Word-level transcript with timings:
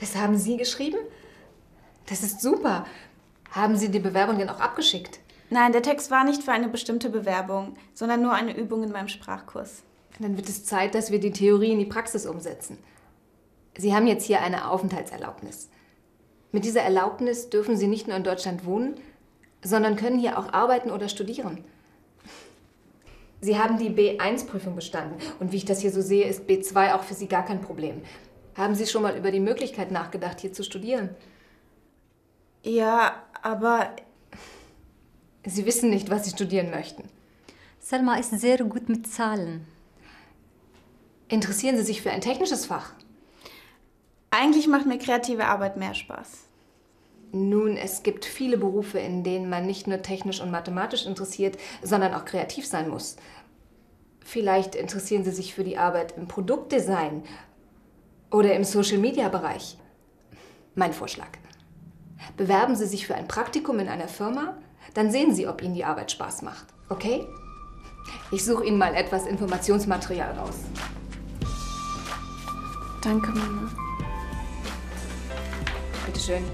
Das 0.00 0.16
haben 0.16 0.36
Sie 0.36 0.56
geschrieben? 0.56 0.98
Das 2.06 2.22
ist 2.22 2.40
super. 2.40 2.86
Haben 3.52 3.76
Sie 3.76 3.90
die 3.90 3.98
Bewerbung 3.98 4.38
denn 4.38 4.48
auch 4.48 4.60
abgeschickt? 4.60 5.20
Nein, 5.50 5.72
der 5.72 5.82
Text 5.82 6.10
war 6.10 6.24
nicht 6.24 6.42
für 6.42 6.52
eine 6.52 6.68
bestimmte 6.68 7.10
Bewerbung, 7.10 7.76
sondern 7.94 8.22
nur 8.22 8.32
eine 8.32 8.56
Übung 8.56 8.82
in 8.82 8.92
meinem 8.92 9.08
Sprachkurs. 9.08 9.82
Dann 10.18 10.36
wird 10.36 10.48
es 10.48 10.64
Zeit, 10.64 10.94
dass 10.94 11.10
wir 11.10 11.18
die 11.18 11.32
Theorie 11.32 11.72
in 11.72 11.78
die 11.78 11.86
Praxis 11.86 12.26
umsetzen. 12.26 12.78
Sie 13.76 13.94
haben 13.94 14.06
jetzt 14.06 14.24
hier 14.24 14.42
eine 14.42 14.70
Aufenthaltserlaubnis. 14.70 15.68
Mit 16.52 16.64
dieser 16.64 16.82
Erlaubnis 16.82 17.50
dürfen 17.50 17.76
Sie 17.76 17.86
nicht 17.86 18.06
nur 18.06 18.16
in 18.16 18.24
Deutschland 18.24 18.64
wohnen, 18.64 18.94
sondern 19.62 19.96
können 19.96 20.18
hier 20.18 20.38
auch 20.38 20.52
arbeiten 20.52 20.90
oder 20.90 21.08
studieren. 21.08 21.64
Sie 23.40 23.58
haben 23.58 23.78
die 23.78 23.90
B1-Prüfung 23.90 24.74
bestanden 24.74 25.16
und 25.38 25.52
wie 25.52 25.56
ich 25.56 25.64
das 25.64 25.80
hier 25.80 25.90
so 25.90 26.02
sehe, 26.02 26.26
ist 26.26 26.42
B2 26.42 26.94
auch 26.94 27.02
für 27.02 27.14
Sie 27.14 27.26
gar 27.26 27.44
kein 27.44 27.62
Problem. 27.62 28.02
Haben 28.60 28.74
Sie 28.74 28.86
schon 28.86 29.02
mal 29.02 29.16
über 29.16 29.30
die 29.30 29.40
Möglichkeit 29.40 29.90
nachgedacht, 29.90 30.40
hier 30.40 30.52
zu 30.52 30.62
studieren? 30.62 31.08
Ja, 32.62 33.22
aber 33.40 33.96
Sie 35.46 35.64
wissen 35.64 35.88
nicht, 35.88 36.10
was 36.10 36.26
Sie 36.26 36.30
studieren 36.30 36.70
möchten. 36.70 37.04
Selma 37.78 38.16
ist 38.16 38.38
sehr 38.38 38.58
gut 38.58 38.90
mit 38.90 39.06
Zahlen. 39.06 39.66
Interessieren 41.28 41.78
Sie 41.78 41.84
sich 41.84 42.02
für 42.02 42.10
ein 42.10 42.20
technisches 42.20 42.66
Fach? 42.66 42.92
eigentlich 44.30 44.68
macht 44.68 44.86
mir 44.86 44.98
kreative 44.98 45.46
Arbeit 45.46 45.76
mehr 45.76 45.94
Spaß. 45.94 46.44
Nun, 47.32 47.76
es 47.76 48.02
gibt 48.02 48.24
viele 48.24 48.58
Berufe, 48.58 48.98
in 48.98 49.24
denen 49.24 49.48
man 49.48 49.66
nicht 49.66 49.86
nur 49.86 50.02
technisch 50.02 50.40
und 50.40 50.50
mathematisch 50.50 51.06
interessiert, 51.06 51.56
sondern 51.82 52.14
auch 52.14 52.24
kreativ 52.24 52.66
sein 52.66 52.88
muss. 52.90 53.16
Vielleicht 54.24 54.74
interessieren 54.74 55.24
Sie 55.24 55.30
sich 55.30 55.54
für 55.54 55.64
die 55.64 55.78
Arbeit 55.78 56.16
im 56.16 56.28
Produktdesign 56.28 57.22
oder 58.30 58.54
im 58.54 58.64
Social-Media-Bereich. 58.64 59.76
Mein 60.74 60.92
Vorschlag. 60.92 61.28
Bewerben 62.36 62.76
Sie 62.76 62.86
sich 62.86 63.06
für 63.06 63.14
ein 63.14 63.28
Praktikum 63.28 63.78
in 63.80 63.88
einer 63.88 64.08
Firma, 64.08 64.56
dann 64.94 65.10
sehen 65.10 65.34
Sie, 65.34 65.46
ob 65.46 65.62
Ihnen 65.62 65.74
die 65.74 65.84
Arbeit 65.84 66.10
Spaß 66.10 66.42
macht. 66.42 66.66
Okay? 66.88 67.26
Ich 68.30 68.44
suche 68.44 68.64
Ihnen 68.64 68.78
mal 68.78 68.94
etwas 68.94 69.26
Informationsmaterial 69.26 70.38
raus. 70.38 70.56
Danke, 73.02 73.30
Mama. 73.30 73.70
Bitte 76.06 76.20
schön. 76.20 76.44